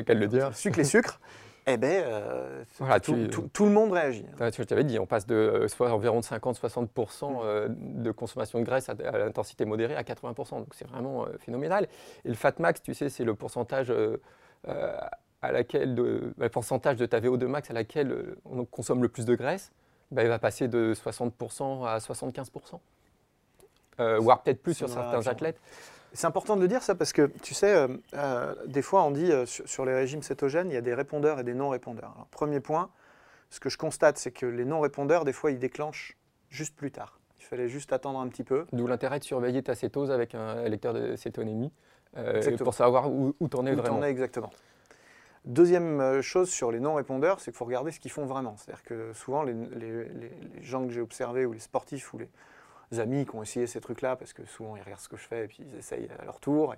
[0.53, 1.19] sucres les sucres,
[1.67, 4.25] eh ben, euh, Voilà, tout, tu- tout- tout le monde réagit.
[4.39, 6.29] Ouais, tu- je t'avais dit, on passe de euh, soit environ de Mm.
[6.37, 10.59] 50-60% euh, de consommation de graisse à, à l'intensité modérée à 80%.
[10.59, 11.87] Donc c'est vraiment phénoménal.
[12.23, 13.91] Et le fat max, tu sais, c'est le pourcentage
[15.41, 19.25] à laquelle de, le pourcentage de ta VO2 max à laquelle on consomme le plus
[19.25, 19.71] de graisse.
[20.11, 22.79] bah, il va passer de 60% à 75%.
[23.99, 25.59] Euh, voire peut-être plus sur certains athlètes.
[26.15, 29.11] C'est important de le dire ça parce que tu sais, euh, euh, des fois on
[29.11, 32.11] dit euh, sur, sur les régimes cétogènes, il y a des répondeurs et des non-répondeurs.
[32.15, 32.89] Alors, premier point,
[33.49, 36.17] ce que je constate, c'est que les non-répondeurs, des fois, ils déclenchent
[36.49, 37.19] juste plus tard.
[37.39, 38.65] Il fallait juste attendre un petit peu.
[38.73, 41.71] D'où l'intérêt de surveiller ta cétose avec un lecteur de cétonémie
[42.63, 43.97] pour savoir où, où tu en es Où vraiment.
[43.97, 44.49] t'en es exactement.
[45.43, 48.55] Deuxième chose sur les non-répondeurs, c'est qu'il faut regarder ce qu'ils font vraiment.
[48.57, 52.17] C'est-à-dire que souvent, les, les- les- les gens que j'ai observés, ou les sportifs, ou
[52.17, 52.29] les
[52.97, 55.45] amis qui ont essayé ces trucs-là, parce que souvent ils regardent ce que je fais
[55.45, 56.77] et puis ils essayent à leur tour, et,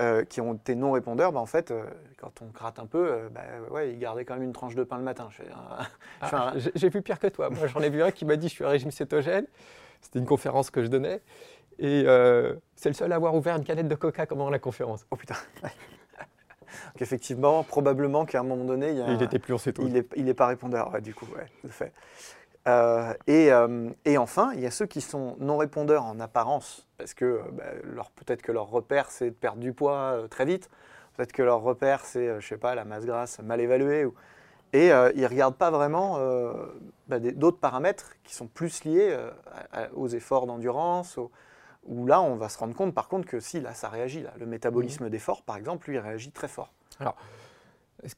[0.00, 1.84] euh, qui ont été non-répondeurs, bah, en fait, euh,
[2.20, 4.84] quand on gratte un peu, euh, bah, ouais, ils gardaient quand même une tranche de
[4.84, 5.28] pain le matin.
[5.30, 5.44] Fais
[6.20, 7.48] Ah, un- j'ai- J'ai vu pire que toi.
[7.50, 9.46] Moi, j'en ai vu un qui m'a dit je suis à régime cétogène.
[10.00, 11.20] C'était une conférence que je donnais.
[11.78, 12.02] Et
[12.74, 15.06] c'est le seul à avoir ouvert une canette de coca pendant la conférence.
[15.10, 19.24] Oh putain Donc effectivement, probablement qu'à un moment donné, il y a Et il un-
[19.24, 19.90] était plus en cétose.
[20.16, 21.92] Il n'est pas répondeur, ouais, du coup, ouais, à fait.
[22.68, 26.86] Euh, et, euh, et enfin, il y a ceux qui sont non répondeurs en apparence,
[26.98, 30.44] parce que euh, bah, peut-être que leur repère c'est de perdre du poids euh, très
[30.44, 30.68] vite,
[31.16, 34.14] peut-être que leur repère c'est, je sais pas, la masse grasse mal évaluée, ou-
[34.74, 36.18] et ils ne regardent pas vraiment
[37.06, 39.16] bah, d'autres paramètres qui sont plus liés
[39.72, 41.18] à- aux efforts d'endurance,
[41.86, 44.34] où là on va se rendre compte par contre que si, là ça réagit, là.
[44.38, 46.70] le métabolisme d'effort par exemple, lui il réagit très fort.
[47.00, 47.14] Est-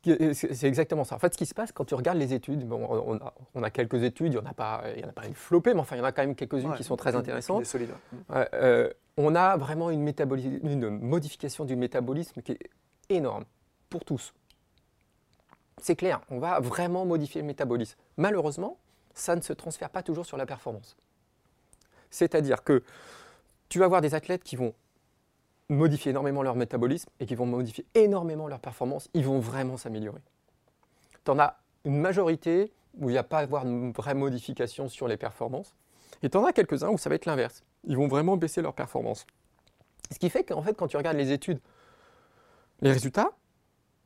[0.03, 1.15] C'est exactement ça.
[1.15, 3.63] En fait, ce qui se passe quand tu regardes les études, bon, on, a, on
[3.63, 4.83] a quelques études, il n'y en, en a pas
[5.27, 7.17] une flopée, mais enfin, il y en a quand même quelques-unes Ouais, qui sont très
[7.17, 7.65] intéressantes.
[7.65, 8.37] solides, ouais.
[8.37, 10.07] Ouais, euh, on a vraiment une,
[10.63, 12.71] une modification du métabolisme qui est
[13.09, 13.45] énorme
[13.89, 14.35] pour tous.
[15.81, 17.97] C'est clair, on va vraiment modifier le métabolisme.
[18.19, 18.77] Malheureusement,
[19.15, 20.95] ça ne se transfère pas toujours sur la performance.
[22.11, 22.83] C'est-à-dire que
[23.71, 24.75] tu vas avoir des athlètes qui vont
[25.71, 29.09] modifier énormément leur métabolisme et qui vont modifier énormément leur performance.
[29.15, 30.21] Ils vont vraiment s'améliorer.
[31.25, 34.89] Tu en as une majorité où il n'y a pas à avoir une vraie modification
[34.89, 35.75] sur les performances.
[36.23, 37.63] Et tu en as quelques-uns où ça va être l'inverse.
[37.85, 39.27] Ils vont vraiment baisser leur performance.
[40.11, 41.61] Ce qui fait qu'en fait, quand tu regardes les études,
[42.81, 43.31] les résultats,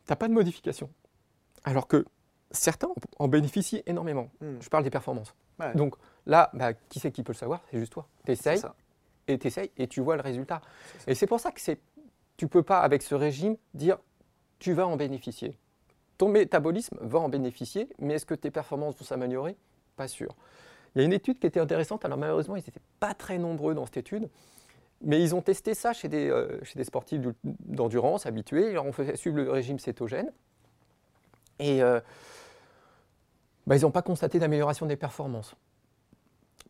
[0.07, 0.90] tu n'as pas de modification.
[1.64, 2.05] Alors que
[2.50, 4.29] certains en bénéficient énormément.
[4.40, 4.61] Hmm.
[4.61, 5.35] Je parle des performances.
[5.59, 5.74] Ouais.
[5.74, 5.96] Donc
[6.27, 7.62] là, bah, qui c'est qui peut le savoir?
[7.70, 8.07] C'est juste toi.
[8.27, 8.61] Tu essayes.
[9.29, 10.61] Et tu et tu vois le résultat.
[11.07, 11.79] Et c'est pour ça que c'est,
[12.37, 13.99] tu peux pas, avec ce régime, dire
[14.59, 15.59] tu vas en bénéficier.
[16.19, 19.57] Ton métabolisme va en bénéficier, mais est-ce que tes performances vont s'améliorer?
[19.97, 20.35] Pas sûr.
[20.95, 23.75] Il y a une étude qui était intéressante, alors malheureusement, ils n'étaient pas très nombreux
[23.75, 24.29] dans cette étude,
[25.03, 28.87] mais ils ont testé ça chez des, euh, chez des sportifs d'endurance habitués, ils leur
[28.87, 30.31] ont fait suivre le régime cétogène,
[31.59, 32.01] et euh,
[33.67, 35.57] bah, ils n'ont pas constaté d'amélioration des performances.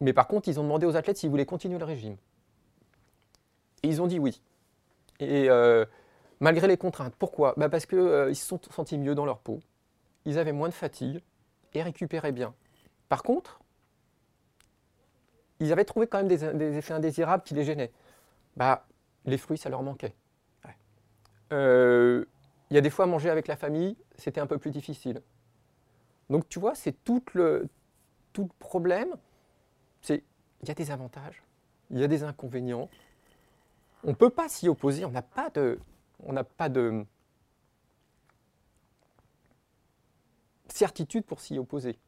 [0.01, 2.17] Mais par contre, ils ont demandé aux athlètes s'ils voulaient continuer le régime.
[3.85, 4.41] Et ils ont dit oui.
[5.21, 5.85] Et euh,
[6.41, 7.15] malgré les contraintes.
[7.17, 7.53] Pourquoi?
[7.59, 9.61] Bah Parce qu'ils se sont sentis mieux dans leur peau,
[10.25, 11.23] ils avaient moins de fatigue
[11.75, 12.55] et récupéraient bien.
[13.11, 13.61] Par contre,
[15.61, 17.93] ils avaient trouvé quand même des, des effets indésirables qui les gênaient.
[18.57, 18.87] Bah,
[19.27, 20.15] les fruits, ça leur manquait.
[20.65, 20.77] Ouais.
[21.53, 22.25] Euh,
[22.71, 25.21] Il y a des fois, manger avec la famille, c'était un peu plus difficile.
[26.31, 27.69] Donc, tu vois, c'est tout le,
[28.33, 29.15] tout le problème.
[30.09, 30.23] Il
[30.69, 31.43] y a des avantages,
[31.91, 32.89] il y a des inconvénients.
[34.05, 35.79] On ne peut pas s'y opposer, on n'a pas de,
[36.21, 37.05] on n'a pas de
[40.69, 41.99] certitude pour s'y opposer.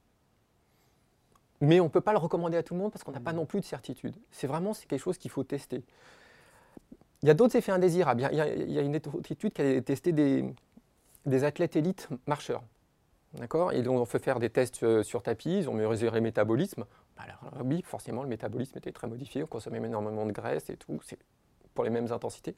[1.60, 3.32] Mais on ne peut pas le recommander à tout le monde parce qu'on n'a pas
[3.32, 4.14] non plus de certitude.
[4.30, 5.84] C'est vraiment quelque chose qu'il faut tester.
[7.22, 8.28] Il y a d'autres effets indésirables.
[8.30, 10.44] Il y a, il y a une étude qui a testé des,
[11.24, 12.62] des athlètes élites marcheurs.
[13.34, 13.72] D'accord?
[13.72, 16.84] Ils ont fait faire des tests euh, sur tapis, ils ont mesuré le métabolisme.
[17.16, 20.76] Bah, Alors, oui, forcément, le métabolisme était très modifié, on consommait énormément de graisse et
[20.76, 21.00] tout,
[21.76, 22.56] pour les mêmes intensités.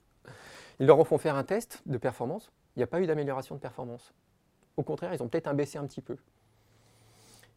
[0.81, 3.55] Ils leur ont fait faire un test de performance, il n'y a pas eu d'amélioration
[3.55, 4.15] de performance.
[4.79, 6.17] Au contraire, ils ont peut-être un baissé un petit peu.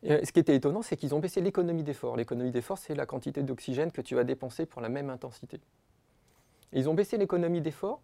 [0.03, 2.17] Et euh, ce qui était étonnant, c'est qu'ils ont baissé l'économie d'effort.
[2.17, 5.61] L'économie d'effort, c'est la quantité d'oxygène que tu vas dépenser pour la même intensité.
[6.73, 8.01] Et ils ont baissé l'économie d'effort,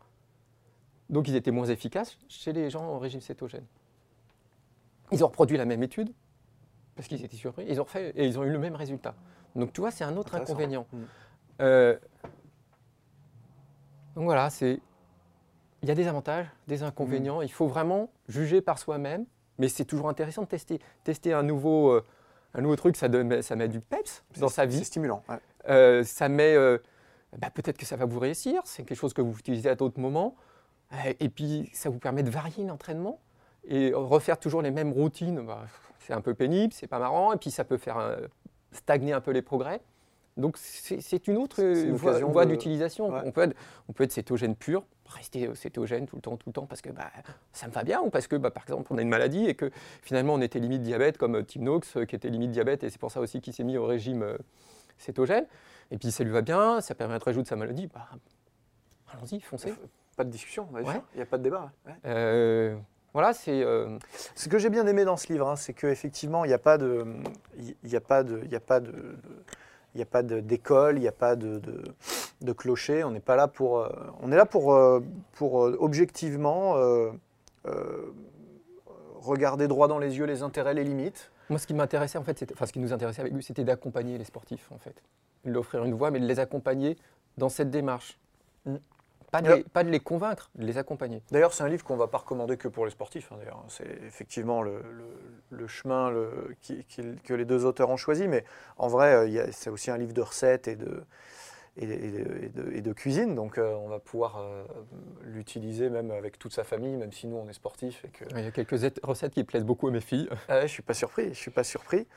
[1.09, 3.65] donc ils étaient moins efficaces chez les gens au régime cétogène.
[5.11, 6.13] Ils ont reproduit la même étude,
[6.95, 9.15] parce qu'ils étaient surpris, ils ont refait, et ils ont eu le même résultat.
[9.55, 10.85] Donc tu vois, c'est un autre inconvénient.
[10.91, 10.97] Mm.
[11.61, 11.97] Euh,
[14.17, 14.79] donc voilà, c'est
[15.83, 17.41] il y a des avantages, des inconvénients.
[17.43, 19.25] Il faut vraiment juger par soi-même,
[19.59, 20.79] mais c'est toujours intéressant de tester.
[21.03, 22.03] Tester un nouveau, euh,
[22.55, 24.83] un nouveau truc, ça, donne, ça met du peps dans C'est- sa C'est vie.
[24.83, 25.23] stimulant.
[25.29, 25.37] ouais.
[25.69, 26.79] Euh, ça met, euh,
[27.37, 28.59] bah, peut-être que ça va vous réussir.
[28.65, 30.35] C'est quelque chose que vous utilisez à d'autres moments.
[31.19, 33.19] Et puis ça vous permet de varier l'entraînement
[33.65, 35.45] et refaire toujours les mêmes routines.
[35.45, 35.65] bah,
[35.99, 38.17] c'est un peu pénible, c'est pas marrant, et puis ça peut faire
[38.71, 39.81] stagner un peu les progrès.
[40.37, 43.09] Donc c'est une autre une euh, voie, de- d'utilisation.
[43.09, 43.21] Ouais.
[43.25, 43.55] On, peut être,
[43.89, 46.89] on peut être cétogène pur, rester cétogène tout le temps, tout le temps, parce que
[46.89, 47.11] bah,
[47.53, 49.55] ça me va bien, ou parce que bah, par exemple on a une maladie et
[49.55, 49.71] que
[50.03, 52.89] finalement on était limite diabète, comme euh, Tim Noakes euh, qui était limite diabète, et
[52.89, 54.37] c'est pour ça aussi qu'il s'est mis au régime euh,
[54.97, 55.45] cétogène.
[55.91, 57.87] Et puis ça lui va bien, ça permet de résoudre sa maladie.
[57.93, 58.07] Bah,
[59.13, 59.73] Allons-y, foncez.
[60.15, 60.83] Pas de discussion, Ouais.
[61.13, 61.71] Il n'y a pas de débat.
[61.85, 61.93] ouais.
[62.05, 62.75] Euh,
[63.13, 63.63] voilà, c'est.
[63.63, 63.97] euh,
[64.35, 66.77] Ce que j'ai bien aimé dans ce livre, hein, c'est qu'effectivement, il n'y a pas
[66.77, 67.05] de,
[67.83, 69.17] il a pas de, y a pas de, de-
[69.97, 71.83] il y a pas d'école, il n'y a pas de, de,
[72.41, 73.03] de clocher.
[73.03, 73.89] On n'est pas là pour, euh,
[74.21, 74.99] on est là pour, euh,
[75.33, 76.75] pour euh, objectivement
[79.15, 81.31] regarder droit dans les yeux les intérêts, les limites.
[81.49, 84.17] Moi, ce qui m'intéressait, en fait, enfin, ce qui nous intéressait avec lui, c'était d'accompagner
[84.17, 85.01] les sportifs, en fait.
[85.43, 86.95] De leur offrir une voie, mais de les accompagner
[87.37, 88.17] dans cette démarche.
[88.65, 88.75] Mm.
[89.31, 91.21] Pas, de les, pas de les convaincre, de les accompagner.
[91.31, 93.29] D'ailleurs, c'est un livre qu'on ne va pas recommander que pour les sportifs.
[93.31, 97.89] hein, D'ailleurs, c'est effectivement le, le- le chemin le- qui- qui- que les deux auteurs
[97.89, 98.27] ont choisi.
[98.27, 98.45] Mais
[98.77, 101.03] en vrai, euh, c'est aussi un livre de recettes et de,
[101.77, 103.35] et, et de, et cuisine.
[103.35, 104.63] Donc, euh, on va pouvoir euh,
[105.23, 107.97] l'utiliser même avec toute sa famille, même si nous, on est.
[108.03, 108.25] Et que...
[108.35, 110.29] Il y a quelques et- recettes qui plaisent beaucoup à mes filles.
[110.47, 111.29] Ah je suis pas surpris.
[111.29, 112.07] Je suis pas surpris.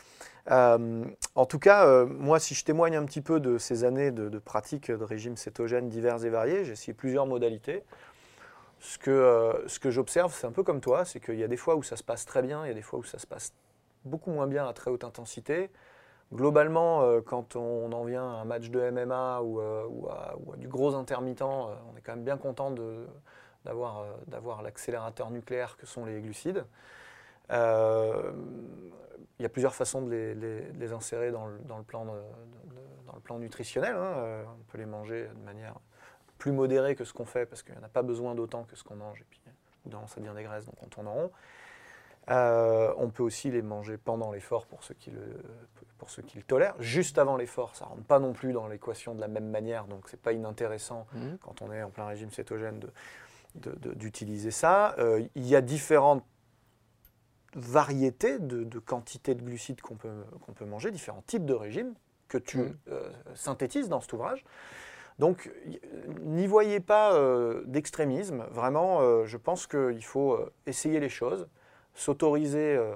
[0.51, 4.29] Euh, en tout cas, moi, si je témoigne un petit peu de ces années de,
[4.29, 7.85] de pratique de régimes cétogènes divers et variés, j'ai essayé plusieurs modalités.
[8.83, 11.59] Ce que, ce que j'observe, c'est un peu comme toi, c'est qu'il y a des
[11.59, 13.27] fois où ça se passe très bien, il y a des fois où ça se
[13.27, 13.53] passe
[14.07, 15.69] beaucoup moins bien à très haute intensité.
[16.33, 20.37] Globalement, euh, quand on en vient à un match de MMA ou, euh, ou à,
[20.59, 22.73] du gros intermittent, euh, on est quand même bien content
[23.65, 26.65] d'avoir l'accélérateur nucléaire que sont les glucides.
[27.51, 30.11] Il y a plusieurs façons de
[30.79, 32.07] les, insérer dans le, plan,
[33.39, 33.97] nutritionnel.
[33.97, 34.45] hein.
[34.61, 35.75] On peut les manger de manière
[36.39, 38.77] plus modérée que ce qu'on fait parce qu'il n'y en a pas besoin d'autant que
[38.77, 39.21] ce qu'on mange.
[39.21, 41.31] Et puis, au bout d'un ça devient des graisses, donc on tourne en rond.
[42.29, 45.23] Euh, on peut aussi les manger pendant l'effort pour ceux qui le,
[45.99, 46.75] pour ceux qui le tolèrent.
[46.79, 49.87] Juste avant l'effort, ça ne rentre pas non plus dans l'équation de la même manière,
[49.87, 51.07] donc c'est pas inintéressant
[51.41, 52.81] quand on est en plein régime cétogène
[53.55, 54.95] d'utiliser ça.
[54.99, 56.25] Euh, il y a différentes
[57.55, 61.95] variétés de, de quantités de glucides qu'on peut, qu'on peut manger, différents types de régimes
[62.29, 62.77] que tu Mhm.
[62.93, 64.45] euh, synthétises dans cet ouvrage.
[65.19, 65.51] Donc,
[66.23, 68.47] n'y voyez pas euh, d'extrémisme.
[68.53, 71.49] Vraiment, euh, je pense qu'il faut essayer les choses,
[71.95, 72.95] s'autoriser euh,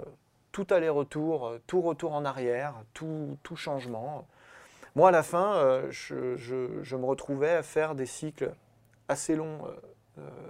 [0.52, 4.26] tout aller-retour, euh, tout retour en arrière, tout, changement.
[4.94, 8.52] Moi, à la fin, euh, je, me retrouvais à faire des cycles
[9.08, 9.58] assez longs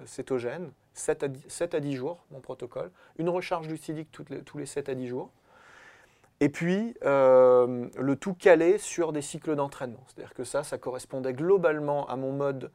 [0.05, 2.91] cétogènes, 7 à, 10, 7 à 10 jours, mon protocole.
[3.19, 5.31] Une recharge glucidique toutes les- tous les 7 à 10 jours.
[6.41, 10.05] Et puis, le tout calé sur des cycles d'entraînement.
[10.07, 12.71] C'est-à-dire que ça, ça correspondait globalement à mon mode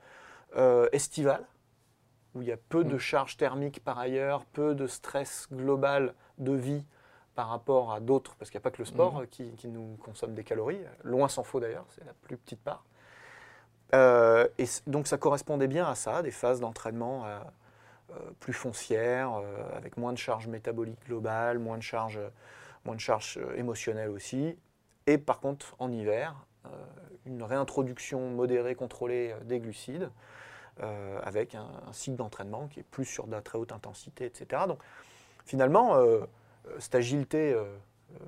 [0.91, 1.45] estival,
[2.35, 2.99] où il y a peu de Mm.
[2.99, 6.85] charge thermique par ailleurs, peu de stress global de vie
[7.35, 9.21] par rapport à d'autres, parce qu'il n'y a pas que le sport Mhm.
[9.21, 12.61] euh, qui, qui nous consomme des calories, loin s'en faut d'ailleurs, c'est la plus petite
[12.61, 12.83] part.
[13.95, 17.39] Euh, et donc ça correspondait bien à ça, des phases d'entraînement euh,
[18.11, 19.41] euh, plus foncières,
[19.75, 22.19] avec moins de charge métabolique globale, moins de charge,
[22.85, 24.55] moins de charge euh, émotionnelle aussi.
[25.07, 26.35] Et par contre, en hiver,
[27.25, 30.11] une réintroduction modérée, contrôlée des glucides,
[30.81, 34.25] euh, avec un, un cycle d'entraînement qui est plus sur de la très haute intensité,
[34.25, 34.63] etc.
[34.67, 34.79] Donc
[35.45, 36.21] finalement, euh,
[36.79, 37.65] cette agilité euh,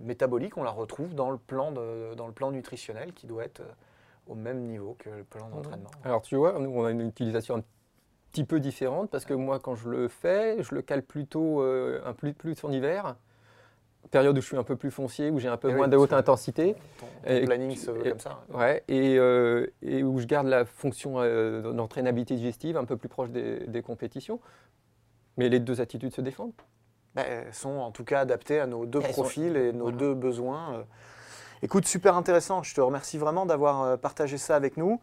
[0.01, 3.61] métabolique, on la retrouve dans le plan, de- dans le plan nutritionnel qui doit être
[3.61, 3.71] euh,
[4.27, 5.89] au même niveau que le plan d'entraînement.
[6.03, 7.63] Alors tu vois, nous on a une utilisation un
[8.31, 12.13] petit peu différente parce que moi quand je le fais, je le cale plutôt un
[12.13, 13.15] plus, plus en hiver
[14.09, 15.87] période où je suis un peu plus foncier, où j'ai un peu Eh oui, moins
[15.87, 16.75] de haute intensité.
[16.99, 18.43] Ton, ton Et- planning se veut et- comme ça.
[18.53, 23.09] Ouais, et, euh, et où je garde la fonction euh, d'entraînabilité digestive un peu plus
[23.09, 24.39] proche des, des compétitions.
[25.37, 26.51] Mais les deux attitudes se défendent.
[27.15, 29.83] Ben, elles sont en tout cas adaptées à nos deux Elles sont- profils et nos
[29.83, 29.97] voilà.
[29.97, 30.73] deux besoins.
[30.75, 30.83] euh.
[31.61, 32.63] Écoute, super intéressant.
[32.63, 34.99] Je te remercie vraiment d'avoir euh, partagé ça avec nous.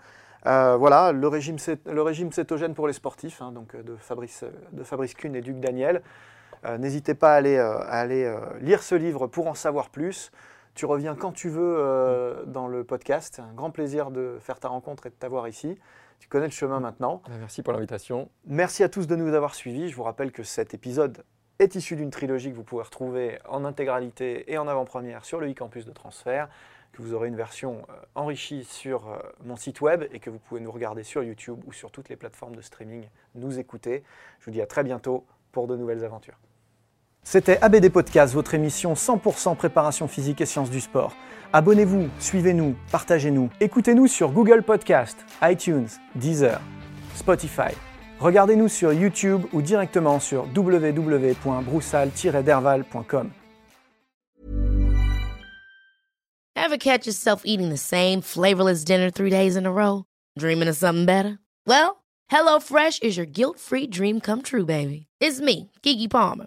[0.47, 1.57] Euh, voilà, le régime,
[1.87, 5.35] le régime cétogène pour les sportifs, hein, donc euh, de Fabrice, euh, de Fabrice Kuhn
[5.35, 6.03] et Duc Daniel.
[6.65, 9.91] Euh, N'hésitez pas à aller, euh, à aller euh, lire ce livre pour en savoir
[9.91, 10.31] plus.
[10.75, 13.41] Tu reviens quand tu veux euh, dans le podcast.
[13.41, 15.79] Un grand plaisir de faire ta rencontre et de t'avoir ici.
[16.21, 17.23] Tu connais le chemin maintenant.
[17.29, 18.29] Ben, Merci pour l'invitation.
[18.47, 19.89] Merci à tous de nous avoir suivis.
[19.89, 21.25] Je vous rappelle que cet épisode
[21.59, 25.51] est issu d'une trilogie que vous pouvez retrouver en intégralité et en avant-première sur le
[25.51, 26.49] e-campus de transfert,
[26.93, 30.71] que vous aurez une version enrichie sur mon site web et que vous pouvez nous
[30.71, 34.05] regarder sur YouTube ou sur toutes les plateformes de streaming, nous écouter.
[34.39, 36.39] Je vous dis à très bientôt pour de nouvelles aventures.
[37.31, 41.15] C'était ABD Podcast, votre émission 100% préparation physique et sciences du sport.
[41.53, 43.51] Abonnez-vous, suivez-nous, partagez-nous.
[43.61, 46.59] Écoutez-nous sur Google Podcast, iTunes, Deezer,
[47.15, 47.75] Spotify.
[48.19, 53.31] Regardez-nous sur YouTube ou directement sur www.broussal-derval.com.
[56.57, 60.05] Ever catch yourself eating the same flavorless dinner three days in a row?
[60.39, 61.39] Dreaming of something better?
[61.67, 65.09] Well, HelloFresh is your guilt-free dream come true, baby.
[65.21, 66.47] It's me, Kiki Palmer.